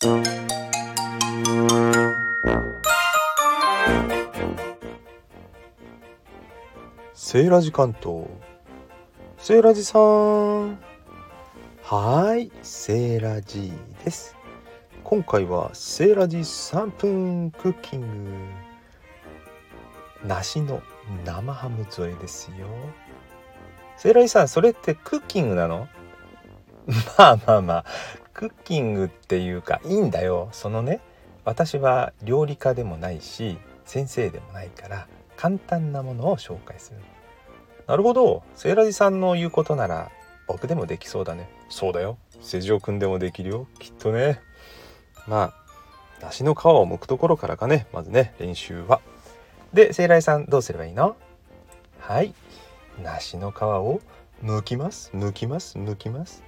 [0.00, 8.24] セーラジ関東。
[9.36, 10.78] セーラジさん。
[11.82, 14.36] はいセーラジです。
[15.04, 18.30] 今回はセーラジ3分クッキング。
[20.24, 20.80] 梨の
[21.26, 22.68] 生ハム添えですよ。
[23.98, 25.88] セーラジさんそれってクッキングなの？
[27.18, 27.84] まあまあまあ。
[28.40, 30.48] クッキングっていうかいいんだよ。
[30.52, 31.02] そのね
[31.44, 36.96] 私は料理家でもないし先生でもないから簡単なものを紹介する。
[37.86, 38.42] なるほど。
[38.54, 40.10] セーラジさんの言うことなら
[40.46, 41.50] 僕でもできそうだね。
[41.68, 42.16] そうだよ。
[42.40, 43.66] 施錠くんでもできるよ。
[43.78, 44.40] きっとね。
[45.28, 49.02] まあ梨の皮を剥くところからかねまずね練習は。
[49.74, 51.14] でセイライさんどうすればいいの？
[51.98, 52.32] はい。
[53.02, 54.00] 梨の皮を
[54.42, 55.10] 剥きます。
[55.12, 55.76] 剥きます。
[55.76, 56.42] 剥きます。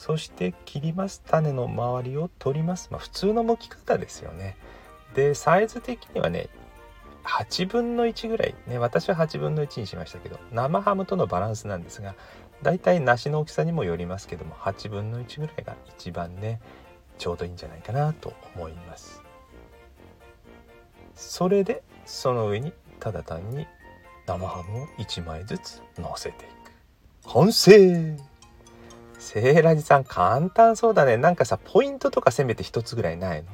[0.00, 2.88] そして切ります種の周りを取ります。
[2.90, 4.56] まあ普通の剥き方ですよね。
[5.14, 6.48] でサイズ的にはね
[7.24, 8.54] 8分の1ぐらい。
[8.66, 12.14] ね私は8分の1にしましたけど生ハムとのバランスなんですが
[12.62, 16.62] だいたい梨の大きさにもよりますけども8分の1ぐらいが一番ね
[17.18, 19.22] ちょうどいいんじゃないかなと思います。
[21.14, 23.66] それでその上にただ単に
[24.26, 26.48] 生ハムを1枚ずつ乗せてい
[27.26, 27.30] く。
[27.34, 28.29] 完成!
[29.20, 31.16] セーラジさん簡単そうだね。
[31.16, 33.48] なんかさポイントとかせめて1つぐらいないの？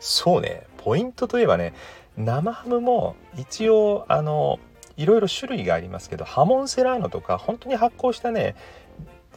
[0.00, 0.66] そうね。
[0.78, 1.74] ポイントといえばね
[2.16, 4.58] 生ハムも一応あの
[4.96, 8.56] いろいろ種類がありますけどハモンセラーノとか本当に発酵したね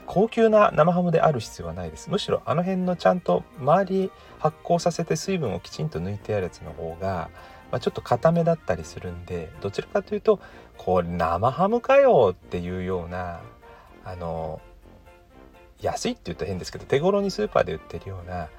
[0.06, 2.10] 高級な生ハムである必要はないです。
[2.10, 7.30] むしろあの辺のちゃんと周り発酵させて水分をきちんと抜いてあるやつの方が、
[7.72, 10.40] まあ、ちょっと固めだったりするんでどちらかというと
[10.78, 13.42] こう生ハムかよっていうような
[14.06, 14.62] あの
[15.82, 18.50] 安いって言うと変ですけど手頃にスーパーで売ってるような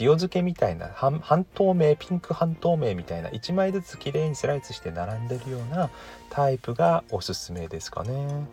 [0.00, 5.90] 塩漬けみたいな半透明ピンク半透明みたいな1枚ずつきれいにスライスして並んでるような
[6.30, 8.46] タイプがおすすめですかね。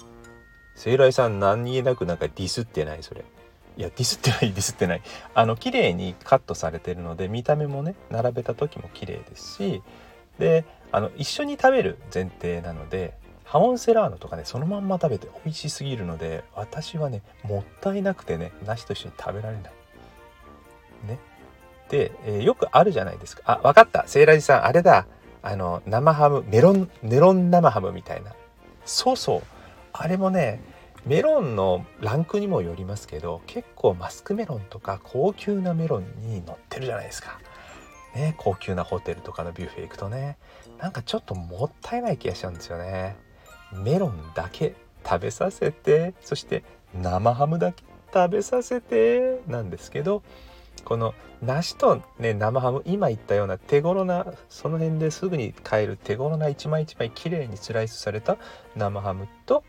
[0.75, 3.23] セイライさん何気なくなんかディスってないそれ。
[3.77, 5.01] いやディスってないディスってない。
[5.35, 9.83] あの綺麗にカットされてるので見た目もね並べた時も綺麗ですし
[10.39, 13.13] であの一緒に食べる前提なので
[13.49, 19.73] ハモンセラーノとかねそのまんま食べて美味しすぎるので私はねもったいなくてね梨と一緒に食べられない。
[21.07, 21.19] ね。
[21.89, 23.41] で、えー、よくあるじゃないですか。
[23.45, 24.07] あ、わかった。
[24.07, 25.07] セイラジさん、あれだ。
[25.41, 28.35] あの、生ハム、メロン、メロン生ハムみたいな。
[28.85, 29.41] そうそう。
[29.93, 30.61] あれもね、
[31.05, 37.39] メロンのランクにもよりますけど、結構マスクメロンとか高級なメロンに乗ってるじゃないですか。
[38.13, 40.37] ね、高級なホテルとかのビュッフェ行くとね、
[40.77, 43.15] なんかちょっともったいない気がしちゃうんですよね。
[43.73, 44.75] メロンだけ
[45.05, 46.63] 食べさせて、そして
[46.93, 50.23] 生ハムだけ食べさせてなんですけど、
[50.85, 58.37] この梨とね生ハム今言ったような手頃なその辺ですぐに買える手頃な一枚一枚きれいにスライスされた
[58.75, 59.63] 生ハムと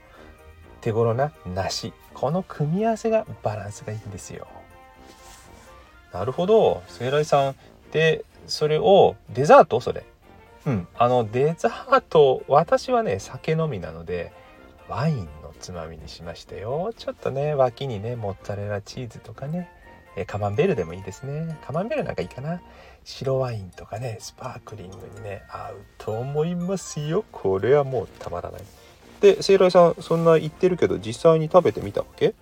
[0.80, 1.92] 手頃な梨。
[2.14, 4.46] この組み合わせがバランスがいいんですよ。
[6.12, 6.82] なるほど。
[6.88, 7.56] セイライさん。
[7.92, 9.80] でそれをデザート？
[9.80, 10.04] それ。
[10.66, 10.88] うん。
[10.96, 14.32] あのデザート私はね酒飲みなので
[14.88, 16.92] ワインのつまみにしましたよ。
[16.96, 19.70] ちょっとね脇にねモッツァレラチーズとかね
[20.16, 21.58] えカマンベールでもいいですね。
[21.64, 22.60] カマンベールなんかいいかな。
[23.04, 27.24] 白ワインとかねスパークリングにね合うと思いますよ。
[27.32, 28.62] これはもうたまらない。
[29.20, 32.34] でセイライさんそんな言ってるけど実際に食べてみたわけ？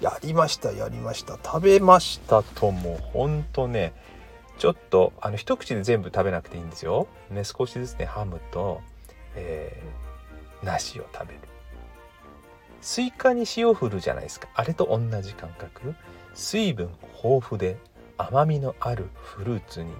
[0.00, 1.38] やりましたやりました。
[1.42, 3.92] 食べましたともほんとね
[4.58, 7.06] ちょっとあの一口で全部食べなくていいんですよ。
[7.30, 8.80] ね少しずつねハムと、
[9.34, 11.40] えー、梨を食べる。
[12.80, 14.48] スイカに塩振るじゃないですか。
[14.54, 15.94] あれと同じ感覚。
[16.34, 16.90] 水分
[17.22, 17.76] 豊富で
[18.18, 19.92] 甘みのあるフルーツに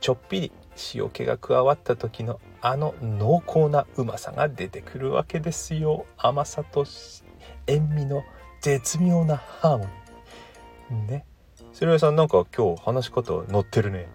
[0.00, 0.52] ちょっぴり
[0.94, 6.06] 塩気が加わった時のあの濃厚なうまさが出てくるわけですよ。
[6.16, 6.84] 甘さと
[7.66, 8.22] 塩味の
[8.60, 9.86] 絶妙なハーモ
[10.90, 11.10] ニー。
[11.10, 11.24] ね。
[11.72, 14.08] セリアさんなんか今日話し方乗ってるね。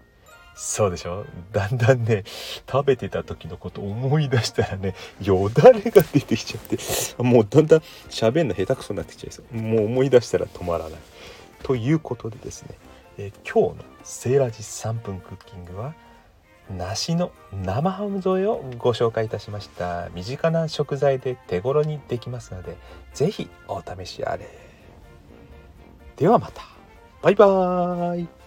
[0.54, 1.24] そうでしょ？
[1.52, 2.24] だんだんね
[2.68, 6.78] 食べてた時のこと思い出したらねよだれが出てきちゃって
[7.22, 7.78] もうだんだん
[8.10, 9.56] 喋んの下手くそになってきちゃいそう。
[9.56, 11.00] もう思い出したら止まらない。
[11.62, 12.70] ということでですね、
[13.18, 15.94] え、今日のセーラジ3分クッキングは
[16.76, 20.08] 梨の生ハム添えをご紹介いたしました。
[20.14, 22.76] 身近な食材で手頃にできますので
[23.14, 24.48] 是非お試しあれ。
[26.16, 26.62] ではまた。
[27.20, 28.37] バイバーイ。